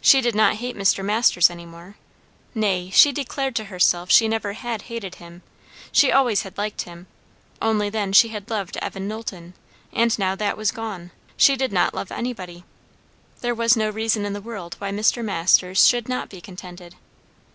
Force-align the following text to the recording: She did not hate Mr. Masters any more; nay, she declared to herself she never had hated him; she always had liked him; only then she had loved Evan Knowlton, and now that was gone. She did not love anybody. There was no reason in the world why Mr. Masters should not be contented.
She 0.00 0.22
did 0.22 0.34
not 0.34 0.54
hate 0.54 0.78
Mr. 0.78 1.04
Masters 1.04 1.50
any 1.50 1.66
more; 1.66 1.96
nay, 2.54 2.88
she 2.90 3.12
declared 3.12 3.54
to 3.56 3.64
herself 3.64 4.10
she 4.10 4.26
never 4.26 4.54
had 4.54 4.80
hated 4.88 5.16
him; 5.16 5.42
she 5.92 6.10
always 6.10 6.40
had 6.40 6.56
liked 6.56 6.80
him; 6.84 7.06
only 7.60 7.90
then 7.90 8.14
she 8.14 8.28
had 8.28 8.48
loved 8.48 8.78
Evan 8.78 9.06
Knowlton, 9.06 9.52
and 9.92 10.18
now 10.18 10.34
that 10.34 10.56
was 10.56 10.70
gone. 10.72 11.10
She 11.36 11.54
did 11.54 11.70
not 11.70 11.92
love 11.92 12.10
anybody. 12.10 12.64
There 13.42 13.54
was 13.54 13.76
no 13.76 13.90
reason 13.90 14.24
in 14.24 14.32
the 14.32 14.40
world 14.40 14.74
why 14.78 14.90
Mr. 14.90 15.22
Masters 15.22 15.86
should 15.86 16.08
not 16.08 16.30
be 16.30 16.40
contented. 16.40 16.94